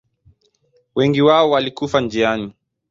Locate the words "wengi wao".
0.95-1.49